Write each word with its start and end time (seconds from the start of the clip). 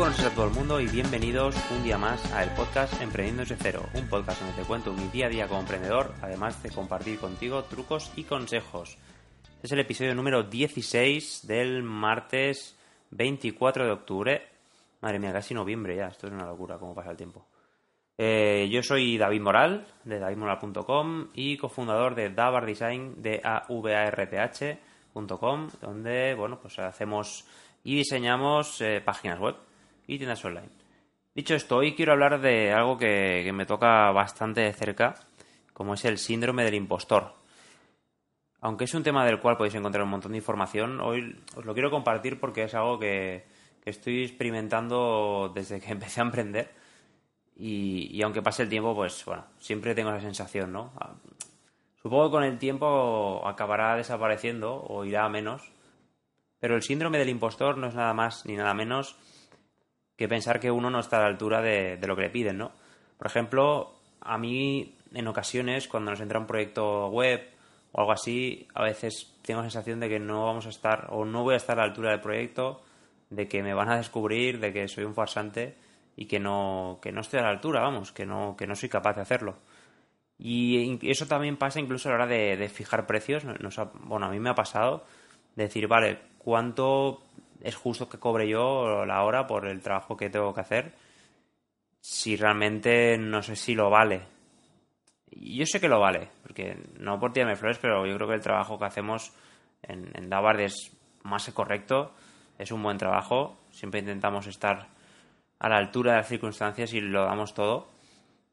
buenos 0.00 0.16
días 0.16 0.32
a 0.32 0.34
todo 0.34 0.46
el 0.46 0.54
mundo 0.54 0.80
y 0.80 0.86
bienvenidos 0.86 1.54
un 1.70 1.84
día 1.84 1.98
más 1.98 2.32
a 2.32 2.42
el 2.42 2.48
podcast 2.52 2.98
Emprendiendo 3.02 3.42
desde 3.42 3.56
cero, 3.56 3.84
un 3.92 4.08
podcast 4.08 4.40
donde 4.40 4.56
te 4.56 4.66
cuento 4.66 4.94
mi 4.94 5.06
día 5.08 5.26
a 5.26 5.28
día 5.28 5.46
como 5.46 5.60
emprendedor, 5.60 6.14
además 6.22 6.62
de 6.62 6.70
compartir 6.70 7.18
contigo 7.18 7.64
trucos 7.64 8.10
y 8.16 8.24
consejos. 8.24 8.96
Este 9.56 9.66
es 9.66 9.72
el 9.72 9.80
episodio 9.80 10.14
número 10.14 10.42
16 10.44 11.46
del 11.46 11.82
martes 11.82 12.78
24 13.10 13.84
de 13.84 13.90
octubre. 13.90 14.48
Madre 15.02 15.18
mía, 15.18 15.34
casi 15.34 15.52
noviembre 15.52 15.96
ya, 15.96 16.06
esto 16.06 16.28
es 16.28 16.32
una 16.32 16.46
locura 16.46 16.78
cómo 16.78 16.94
pasa 16.94 17.10
el 17.10 17.18
tiempo. 17.18 17.44
Eh, 18.16 18.70
yo 18.72 18.82
soy 18.82 19.18
David 19.18 19.42
Moral, 19.42 19.86
de 20.04 20.18
davidmoral.com 20.18 21.28
y 21.34 21.58
cofundador 21.58 22.14
de 22.14 22.30
Davar 22.30 22.64
Design, 22.64 23.20
de 23.20 23.42
avarth.com, 23.44 24.48
donde, 25.82 26.32
bueno, 26.32 26.58
pues 26.58 26.78
hacemos 26.78 27.44
y 27.84 27.96
diseñamos 27.96 28.80
eh, 28.80 29.02
páginas 29.04 29.38
web 29.38 29.56
y 30.10 30.18
tiendas 30.18 30.44
online. 30.44 30.68
Dicho 31.34 31.54
esto, 31.54 31.76
hoy 31.76 31.94
quiero 31.94 32.12
hablar 32.12 32.40
de 32.40 32.72
algo 32.72 32.98
que, 32.98 33.48
me 33.54 33.64
toca 33.64 34.10
bastante 34.10 34.60
de 34.60 34.72
cerca, 34.72 35.14
como 35.72 35.94
es 35.94 36.04
el 36.04 36.18
síndrome 36.18 36.64
del 36.64 36.74
impostor. 36.74 37.34
Aunque 38.60 38.84
es 38.84 38.94
un 38.94 39.04
tema 39.04 39.24
del 39.24 39.38
cual 39.38 39.56
podéis 39.56 39.76
encontrar 39.76 40.02
un 40.02 40.10
montón 40.10 40.32
de 40.32 40.38
información, 40.38 41.00
hoy 41.00 41.40
os 41.54 41.64
lo 41.64 41.72
quiero 41.74 41.92
compartir 41.92 42.40
porque 42.40 42.64
es 42.64 42.74
algo 42.74 42.98
que, 42.98 43.46
que 43.82 43.90
estoy 43.90 44.24
experimentando 44.24 45.52
desde 45.54 45.80
que 45.80 45.92
empecé 45.92 46.20
a 46.20 46.24
emprender. 46.24 46.70
Y, 47.56 48.16
y, 48.16 48.22
aunque 48.22 48.42
pase 48.42 48.64
el 48.64 48.68
tiempo, 48.68 48.94
pues 48.94 49.24
bueno, 49.24 49.44
siempre 49.58 49.94
tengo 49.94 50.10
esa 50.10 50.20
sensación, 50.20 50.72
¿no? 50.72 50.92
Ah, 50.96 51.14
supongo 52.02 52.24
que 52.24 52.30
con 52.32 52.44
el 52.44 52.58
tiempo 52.58 53.46
acabará 53.46 53.94
desapareciendo 53.96 54.82
o 54.82 55.04
irá 55.04 55.24
a 55.24 55.28
menos. 55.28 55.70
Pero 56.58 56.74
el 56.74 56.82
síndrome 56.82 57.18
del 57.18 57.28
impostor 57.28 57.78
no 57.78 57.86
es 57.86 57.94
nada 57.94 58.12
más 58.12 58.44
ni 58.44 58.56
nada 58.56 58.74
menos 58.74 59.16
que 60.20 60.28
pensar 60.28 60.60
que 60.60 60.70
uno 60.70 60.90
no 60.90 61.00
está 61.00 61.16
a 61.16 61.20
la 61.20 61.28
altura 61.28 61.62
de, 61.62 61.98
lo 62.06 62.14
que 62.14 62.20
le 62.20 62.28
piden, 62.28 62.58
¿no? 62.58 62.72
Por 63.16 63.26
ejemplo, 63.26 63.94
a 64.20 64.36
mí 64.36 64.94
en 65.14 65.26
ocasiones 65.26 65.88
cuando 65.88 66.10
nos 66.10 66.20
entra 66.20 66.38
un 66.38 66.46
proyecto 66.46 67.08
web 67.08 67.40
o 67.92 68.00
algo 68.00 68.12
así, 68.12 68.68
a 68.74 68.82
veces 68.82 69.34
tengo 69.40 69.62
la 69.62 69.70
sensación 69.70 69.98
de 69.98 70.10
que 70.10 70.18
no 70.18 70.44
vamos 70.44 70.66
a 70.66 70.68
estar 70.68 71.06
o 71.08 71.24
no 71.24 71.42
voy 71.42 71.54
a 71.54 71.56
estar 71.56 71.78
a 71.78 71.80
la 71.80 71.88
altura 71.88 72.10
del 72.10 72.20
proyecto, 72.20 72.82
de 73.30 73.48
que 73.48 73.62
me 73.62 73.72
van 73.72 73.88
a 73.88 73.96
descubrir, 73.96 74.60
de 74.60 74.74
que 74.74 74.88
soy 74.88 75.04
un 75.04 75.14
farsante 75.14 75.74
y 76.16 76.26
que 76.26 76.38
no, 76.38 76.98
que 77.00 77.12
no 77.12 77.22
estoy 77.22 77.40
a 77.40 77.44
la 77.44 77.48
altura, 77.48 77.80
vamos, 77.80 78.12
que 78.12 78.26
no, 78.26 78.56
que 78.58 78.66
no 78.66 78.76
soy 78.76 78.90
capaz 78.90 79.14
de 79.14 79.22
hacerlo. 79.22 79.56
Y 80.38 80.98
eso 81.10 81.24
también 81.24 81.56
pasa 81.56 81.80
incluso 81.80 82.10
a 82.10 82.12
la 82.12 82.16
hora 82.16 82.26
de, 82.26 82.68
fijar 82.68 83.06
precios. 83.06 83.42
Nos 83.44 83.78
ha, 83.78 83.84
bueno, 83.94 84.26
a 84.26 84.30
mí 84.30 84.38
me 84.38 84.50
ha 84.50 84.54
pasado 84.54 85.02
de 85.56 85.64
decir, 85.64 85.88
vale, 85.88 86.18
¿cuánto 86.36 87.22
es 87.62 87.76
justo 87.76 88.08
que 88.08 88.18
cobre 88.18 88.48
yo 88.48 89.04
la 89.04 89.22
hora 89.22 89.46
por 89.46 89.66
el 89.66 89.82
trabajo 89.82 90.16
que 90.16 90.30
tengo 90.30 90.54
que 90.54 90.60
hacer? 90.60 90.92
Si 92.00 92.36
realmente 92.36 93.18
no 93.18 93.42
sé 93.42 93.56
si 93.56 93.74
lo 93.74 93.90
vale. 93.90 94.22
Yo 95.30 95.64
sé 95.66 95.80
que 95.80 95.88
lo 95.88 96.00
vale, 96.00 96.28
porque 96.42 96.76
no 96.98 97.20
por 97.20 97.32
tirarme 97.32 97.56
flores, 97.56 97.78
pero 97.78 98.06
yo 98.06 98.16
creo 98.16 98.28
que 98.28 98.34
el 98.34 98.40
trabajo 98.40 98.78
que 98.78 98.86
hacemos 98.86 99.32
en, 99.82 100.10
en 100.14 100.28
Davard 100.28 100.60
es 100.60 100.96
más 101.22 101.46
que 101.46 101.52
correcto, 101.52 102.12
es 102.58 102.72
un 102.72 102.82
buen 102.82 102.98
trabajo, 102.98 103.56
siempre 103.70 104.00
intentamos 104.00 104.46
estar 104.46 104.88
a 105.58 105.68
la 105.68 105.76
altura 105.76 106.12
de 106.12 106.18
las 106.18 106.28
circunstancias 106.28 106.92
y 106.94 107.00
lo 107.00 107.24
damos 107.24 107.54
todo. 107.54 107.88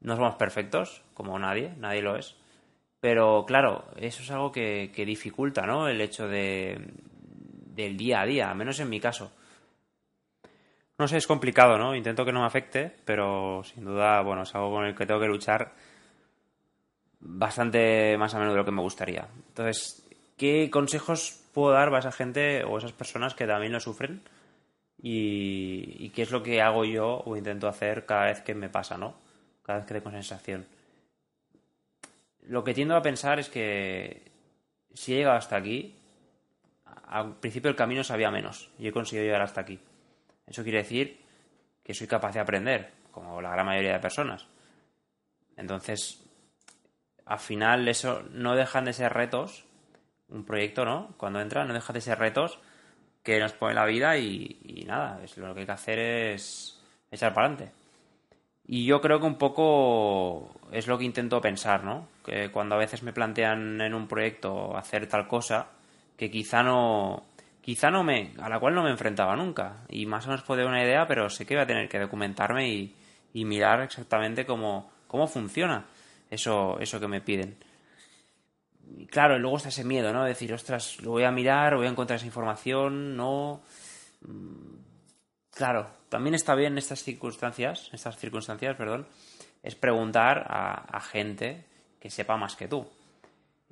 No 0.00 0.16
somos 0.16 0.34
perfectos, 0.34 1.02
como 1.14 1.38
nadie, 1.38 1.72
nadie 1.78 2.02
lo 2.02 2.16
es. 2.16 2.36
Pero 3.00 3.44
claro, 3.46 3.84
eso 3.96 4.22
es 4.22 4.30
algo 4.30 4.50
que, 4.50 4.90
que 4.94 5.04
dificulta, 5.04 5.66
¿no? 5.66 5.88
El 5.88 6.00
hecho 6.00 6.26
de, 6.26 6.78
del 7.74 7.96
día 7.96 8.20
a 8.20 8.26
día, 8.26 8.50
al 8.50 8.56
menos 8.56 8.78
en 8.80 8.88
mi 8.88 9.00
caso. 9.00 9.32
No 10.98 11.08
sé, 11.08 11.16
es 11.16 11.26
complicado, 11.26 11.76
¿no? 11.76 11.94
Intento 11.94 12.24
que 12.24 12.32
no 12.32 12.40
me 12.40 12.46
afecte, 12.46 12.92
pero 13.04 13.62
sin 13.64 13.84
duda, 13.84 14.20
bueno, 14.22 14.42
es 14.42 14.54
algo 14.54 14.70
con 14.70 14.84
el 14.84 14.94
que 14.94 15.06
tengo 15.06 15.20
que 15.20 15.26
luchar 15.26 15.72
bastante 17.18 18.16
más 18.16 18.34
a 18.34 18.38
menudo 18.38 18.54
de 18.54 18.60
lo 18.60 18.64
que 18.64 18.70
me 18.70 18.82
gustaría. 18.82 19.26
Entonces, 19.48 20.06
¿qué 20.36 20.70
consejos 20.70 21.40
puedo 21.52 21.72
dar 21.72 21.92
a 21.92 21.98
esa 21.98 22.12
gente 22.12 22.62
o 22.62 22.76
a 22.76 22.78
esas 22.78 22.92
personas 22.92 23.34
que 23.34 23.46
también 23.46 23.72
lo 23.72 23.80
sufren? 23.80 24.22
Y, 25.02 25.96
y, 25.98 26.10
qué 26.10 26.22
es 26.22 26.30
lo 26.30 26.42
que 26.42 26.62
hago 26.62 26.84
yo 26.84 27.22
o 27.26 27.36
intento 27.36 27.68
hacer 27.68 28.06
cada 28.06 28.26
vez 28.26 28.40
que 28.40 28.54
me 28.54 28.70
pasa, 28.70 28.96
¿no? 28.96 29.14
Cada 29.62 29.80
vez 29.80 29.86
que 29.88 29.94
tengo 29.94 30.10
sensación. 30.10 30.64
Lo 32.46 32.62
que 32.62 32.72
tiendo 32.72 32.96
a 32.96 33.02
pensar 33.02 33.38
es 33.38 33.48
que 33.48 34.22
si 34.94 35.12
he 35.12 35.16
llegado 35.18 35.36
hasta 35.36 35.56
aquí, 35.56 35.94
al 37.08 37.36
principio 37.36 37.70
el 37.70 37.76
camino 37.76 38.04
sabía 38.04 38.30
menos 38.30 38.70
y 38.78 38.88
he 38.88 38.92
conseguido 38.92 39.24
llegar 39.24 39.42
hasta 39.42 39.60
aquí. 39.60 39.78
Eso 40.46 40.62
quiere 40.62 40.78
decir 40.78 41.20
que 41.82 41.94
soy 41.94 42.06
capaz 42.06 42.32
de 42.32 42.40
aprender, 42.40 42.92
como 43.10 43.40
la 43.40 43.50
gran 43.50 43.66
mayoría 43.66 43.92
de 43.94 43.98
personas. 44.00 44.46
Entonces, 45.56 46.24
al 47.26 47.38
final 47.38 47.88
eso 47.88 48.22
no 48.30 48.56
dejan 48.56 48.84
de 48.84 48.92
ser 48.92 49.12
retos, 49.12 49.64
un 50.28 50.44
proyecto, 50.44 50.84
¿no? 50.84 51.14
Cuando 51.16 51.40
entra, 51.40 51.64
no 51.64 51.74
deja 51.74 51.92
de 51.92 52.00
ser 52.00 52.18
retos 52.18 52.58
que 53.22 53.38
nos 53.38 53.52
pone 53.52 53.74
la 53.74 53.86
vida 53.86 54.16
y, 54.18 54.58
y 54.62 54.84
nada, 54.84 55.22
es, 55.22 55.36
lo 55.36 55.54
que 55.54 55.60
hay 55.60 55.66
que 55.66 55.72
hacer 55.72 55.98
es 55.98 56.82
echar 57.10 57.32
para 57.32 57.46
adelante. 57.46 57.72
Y 58.66 58.86
yo 58.86 59.00
creo 59.00 59.20
que 59.20 59.26
un 59.26 59.36
poco 59.36 60.54
es 60.72 60.86
lo 60.86 60.98
que 60.98 61.04
intento 61.04 61.40
pensar, 61.40 61.84
¿no? 61.84 62.08
Que 62.24 62.50
cuando 62.50 62.74
a 62.74 62.78
veces 62.78 63.02
me 63.02 63.12
plantean 63.12 63.80
en 63.80 63.94
un 63.94 64.08
proyecto 64.08 64.76
hacer 64.76 65.06
tal 65.06 65.28
cosa, 65.28 65.68
que 66.16 66.30
quizá 66.30 66.62
no 66.62 67.24
quizá 67.60 67.90
no 67.90 68.04
me 68.04 68.32
a 68.38 68.48
la 68.48 68.60
cual 68.60 68.74
no 68.74 68.82
me 68.82 68.90
enfrentaba 68.90 69.34
nunca. 69.36 69.84
Y 69.88 70.06
más 70.06 70.26
o 70.26 70.28
menos 70.28 70.44
puedo 70.44 70.60
dar 70.60 70.68
una 70.68 70.84
idea 70.84 71.06
pero 71.06 71.30
sé 71.30 71.46
que 71.46 71.54
voy 71.54 71.62
a 71.62 71.66
tener 71.66 71.88
que 71.88 71.98
documentarme 71.98 72.68
y, 72.68 72.94
y 73.32 73.44
mirar 73.44 73.80
exactamente 73.80 74.44
cómo, 74.44 74.90
cómo 75.06 75.26
funciona 75.26 75.86
eso 76.30 76.78
eso 76.78 77.00
que 77.00 77.08
me 77.08 77.20
piden. 77.20 77.56
Y 78.96 79.06
claro 79.06 79.38
luego 79.38 79.56
está 79.56 79.70
ese 79.70 79.84
miedo 79.84 80.12
no 80.12 80.24
decir 80.24 80.52
ostras 80.52 81.00
lo 81.00 81.12
voy 81.12 81.24
a 81.24 81.30
mirar 81.30 81.74
voy 81.76 81.86
a 81.86 81.90
encontrar 81.90 82.18
esa 82.18 82.26
información 82.26 83.16
no 83.16 83.62
claro 85.50 85.88
también 86.10 86.34
está 86.34 86.54
bien 86.54 86.72
en 86.72 86.78
estas 86.78 87.02
circunstancias 87.02 87.88
estas 87.92 88.18
circunstancias 88.18 88.76
perdón 88.76 89.06
es 89.62 89.74
preguntar 89.74 90.44
a, 90.48 90.74
a 90.96 91.00
gente 91.00 91.64
que 91.98 92.10
sepa 92.10 92.36
más 92.36 92.56
que 92.56 92.68
tú 92.68 92.86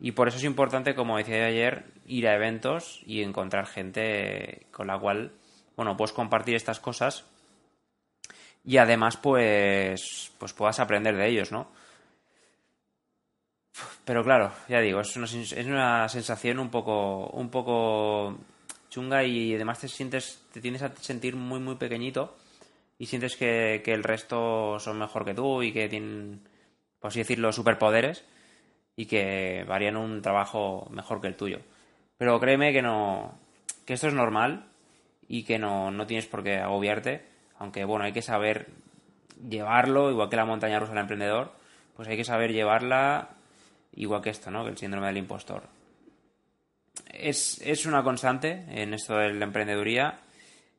y 0.05 0.11
por 0.11 0.27
eso 0.27 0.39
es 0.39 0.43
importante, 0.43 0.97
como 0.97 1.17
decía 1.17 1.47
ayer, 1.47 1.85
ir 2.07 2.27
a 2.27 2.35
eventos 2.35 3.01
y 3.07 3.23
encontrar 3.23 3.67
gente 3.67 4.67
con 4.73 4.89
la 4.89 4.99
cual, 4.99 5.31
bueno, 5.77 5.97
puedes 5.97 6.13
compartir 6.13 6.57
estas 6.57 6.81
cosas 6.81 7.25
y 8.65 8.79
además, 8.79 9.17
pues, 9.17 10.33
pues 10.39 10.55
puedas 10.55 10.81
aprender 10.81 11.17
de 11.17 11.29
ellos, 11.29 11.53
¿no? 11.53 11.71
Pero 14.05 14.25
claro, 14.25 14.51
ya 14.69 14.81
digo, 14.81 15.01
es 15.01 15.17
una, 15.17 15.27
es 15.27 15.67
una 15.67 16.09
sensación 16.09 16.59
un 16.59 16.69
poco, 16.69 17.29
un 17.29 17.49
poco 17.49 18.39
chunga 18.91 19.23
y 19.23 19.55
además 19.55 19.79
te 19.79 19.87
sientes, 19.87 20.43
te 20.53 20.61
tienes 20.61 20.83
a 20.83 20.93
sentir 20.97 21.37
muy, 21.37 21.61
muy 21.61 21.77
pequeñito 21.77 22.37
y 22.99 23.07
sientes 23.07 23.37
que, 23.37 23.83
que 23.85 23.95
el 23.95 24.03
resto 24.03 24.81
son 24.81 24.99
mejor 24.99 25.25
que 25.25 25.35
tú 25.35 25.63
y 25.63 25.73
que 25.73 25.89
tienen, 25.89 26.41
por 26.99 27.11
así 27.11 27.21
decirlo, 27.21 27.53
superpoderes 27.53 28.25
y 29.03 29.07
que 29.07 29.67
harían 29.69 29.97
un 29.97 30.23
trabajo 30.23 30.87
mejor 30.91 31.21
que 31.21 31.27
el 31.27 31.35
tuyo. 31.35 31.59
Pero 32.19 32.39
créeme 32.39 32.73
que 32.73 32.83
no. 32.83 33.37
que 33.85 33.95
esto 33.95 34.07
es 34.07 34.15
normal 34.15 34.67
y 35.27 35.43
que 35.43 35.59
no, 35.59 35.91
no 35.91 36.07
tienes 36.07 36.27
por 36.27 36.45
qué 36.45 36.59
agobiarte. 36.59 37.27
Aunque 37.59 37.85
bueno, 37.85 38.05
hay 38.05 38.13
que 38.13 38.23
saber 38.23 38.69
llevarlo, 39.49 40.09
igual 40.09 40.29
que 40.29 40.37
la 40.37 40.45
montaña 40.45 40.79
rusa 40.79 40.93
del 40.93 41.01
emprendedor, 41.01 41.53
pues 41.97 42.07
hay 42.07 42.17
que 42.17 42.25
saber 42.25 42.53
llevarla 42.53 43.31
igual 43.93 44.23
que 44.23 44.31
esto, 44.31 44.53
¿no? 44.53 44.63
Que 44.63 44.71
el 44.71 44.79
síndrome 44.79 45.09
del 45.09 45.17
impostor. 45.17 45.65
Es, 47.13 47.61
es 47.61 47.85
una 47.87 48.05
constante 48.05 48.67
en 48.69 48.95
esto 48.95 49.17
de 49.17 49.35
la 49.35 49.45
emprendeduría 49.45 50.21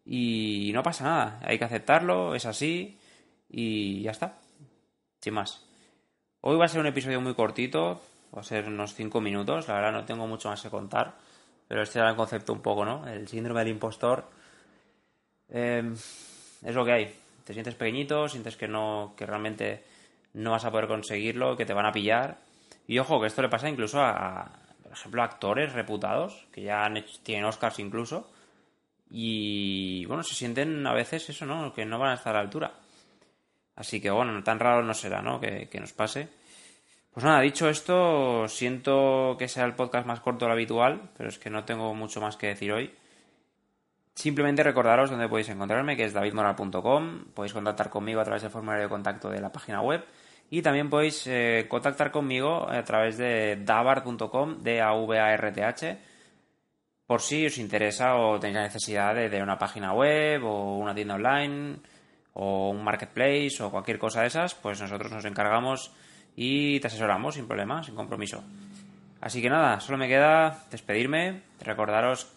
y 0.05 0.71
no 0.73 0.81
pasa 0.81 1.03
nada. 1.03 1.39
Hay 1.43 1.59
que 1.59 1.65
aceptarlo, 1.65 2.35
es 2.35 2.45
así 2.45 2.97
y 3.49 4.01
ya 4.01 4.11
está. 4.11 4.39
Sin 5.19 5.33
más. 5.33 5.61
Hoy 6.39 6.57
va 6.57 6.65
a 6.65 6.67
ser 6.69 6.81
un 6.81 6.87
episodio 6.87 7.21
muy 7.21 7.35
cortito, 7.35 8.01
va 8.35 8.41
a 8.41 8.43
ser 8.43 8.67
unos 8.67 8.93
5 8.93 9.21
minutos, 9.21 9.67
la 9.67 9.75
verdad 9.75 9.91
no 9.91 10.05
tengo 10.05 10.27
mucho 10.27 10.49
más 10.49 10.61
que 10.61 10.69
contar, 10.69 11.13
pero 11.67 11.81
este 11.83 11.99
era 11.99 12.09
el 12.09 12.15
concepto 12.15 12.53
un 12.53 12.61
poco, 12.61 12.85
¿no? 12.85 13.07
El 13.07 13.27
síndrome 13.27 13.61
del 13.61 13.69
impostor 13.69 14.29
eh, 15.49 15.93
es 16.63 16.75
lo 16.75 16.85
que 16.85 16.91
hay. 16.91 17.15
Te 17.43 17.53
sientes 17.53 17.75
pequeñito, 17.75 18.27
sientes 18.29 18.55
que 18.55 18.67
no, 18.67 19.13
que 19.17 19.25
realmente 19.25 19.83
no 20.33 20.51
vas 20.51 20.65
a 20.65 20.71
poder 20.71 20.87
conseguirlo, 20.87 21.55
que 21.55 21.65
te 21.65 21.73
van 21.73 21.85
a 21.85 21.91
pillar. 21.91 22.37
Y 22.87 22.99
ojo, 22.99 23.19
que 23.21 23.27
esto 23.27 23.41
le 23.41 23.49
pasa 23.49 23.69
incluso 23.69 24.01
a, 24.01 24.51
por 24.81 24.91
ejemplo, 24.91 25.21
a 25.21 25.25
actores 25.25 25.73
reputados, 25.73 26.47
que 26.51 26.63
ya 26.63 26.85
han 26.85 26.97
hecho, 26.97 27.19
tienen 27.23 27.45
Oscars 27.45 27.79
incluso, 27.79 28.29
y 29.09 30.05
bueno, 30.05 30.23
se 30.23 30.33
sienten 30.33 30.85
a 30.87 30.93
veces 30.93 31.29
eso, 31.29 31.45
¿no? 31.45 31.71
Que 31.73 31.85
no 31.85 31.99
van 31.99 32.11
a 32.11 32.15
estar 32.15 32.35
a 32.35 32.39
la 32.39 32.43
altura. 32.43 32.73
Así 33.75 34.01
que 34.01 34.09
bueno, 34.09 34.43
tan 34.43 34.59
raro 34.59 34.83
no 34.83 34.93
será, 34.93 35.21
¿no? 35.21 35.39
Que, 35.39 35.69
nos 35.79 35.93
pase. 35.93 36.29
Pues 37.13 37.23
nada, 37.23 37.41
dicho 37.41 37.69
esto, 37.69 38.47
siento 38.47 39.35
que 39.37 39.47
sea 39.47 39.65
el 39.65 39.75
podcast 39.75 40.07
más 40.07 40.19
corto 40.19 40.45
de 40.45 40.49
lo 40.49 40.53
habitual, 40.53 41.11
pero 41.15 41.29
es 41.29 41.37
que 41.37 41.51
no 41.51 41.63
tengo 41.63 41.93
mucho 41.93 42.19
más 42.19 42.37
que 42.37 42.47
decir 42.47 42.71
hoy. 42.71 42.91
Simplemente 44.15 44.63
recordaros 44.63 45.09
dónde 45.09 45.29
podéis 45.29 45.49
encontrarme, 45.49 45.95
que 45.95 46.05
es 46.05 46.13
davidmoral.com. 46.13 47.25
Podéis 47.33 47.53
contactar 47.53 47.89
conmigo 47.89 48.19
a 48.19 48.23
través 48.23 48.41
del 48.41 48.51
formulario 48.51 48.83
de 48.83 48.89
contacto 48.89 49.29
de 49.29 49.41
la 49.41 49.51
página 49.51 49.81
web. 49.81 50.03
Y 50.49 50.61
también 50.61 50.89
podéis 50.89 51.25
eh, 51.27 51.67
contactar 51.69 52.11
conmigo 52.11 52.69
a 52.69 52.83
través 52.83 53.17
de 53.17 53.57
davart.com, 53.63 54.61
d 54.61 54.81
a 54.81 54.93
v 54.93 55.19
a 55.19 55.33
r 55.33 55.51
t 55.51 55.63
h 55.63 55.97
por 57.05 57.21
si 57.21 57.45
os 57.45 57.57
interesa 57.57 58.15
o 58.15 58.39
tenéis 58.39 58.55
la 58.55 58.63
necesidad 58.63 59.13
de, 59.13 59.43
una 59.43 59.57
página 59.57 59.93
web 59.93 60.43
o 60.45 60.77
una 60.77 60.95
tienda 60.95 61.15
online 61.15 61.77
o 62.33 62.69
un 62.69 62.83
marketplace 62.83 63.61
o 63.61 63.69
cualquier 63.69 63.99
cosa 63.99 64.21
de 64.21 64.27
esas, 64.27 64.55
pues 64.55 64.81
nosotros 64.81 65.11
nos 65.11 65.25
encargamos 65.25 65.91
y 66.35 66.79
te 66.79 66.87
asesoramos 66.87 67.35
sin 67.35 67.47
problema, 67.47 67.83
sin 67.83 67.95
compromiso. 67.95 68.43
Así 69.21 69.41
que 69.41 69.49
nada, 69.49 69.79
solo 69.79 69.97
me 69.97 70.07
queda 70.07 70.65
despedirme, 70.69 71.43
recordaros 71.61 72.27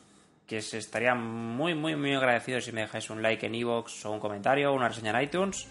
que 0.47 0.59
os 0.59 0.75
estaría 0.75 1.15
muy, 1.15 1.75
muy, 1.75 1.97
muy 1.97 2.15
agradecido 2.15 2.61
si 2.61 2.71
me 2.71 2.83
dejáis 2.83 3.11
un 3.11 3.23
like 3.23 3.45
en 3.47 3.55
iVoox 3.55 4.07
o 4.07 4.13
un 4.13 4.21
comentario 4.21 4.73
una 4.73 4.89
reseña 4.89 5.11
en 5.11 5.25
iTunes 5.25 5.67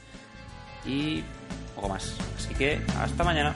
y 0.85 1.23
poco 1.73 1.89
más. 1.89 2.17
Así 2.35 2.53
que 2.53 2.81
hasta 2.99 3.23
mañana. 3.23 3.55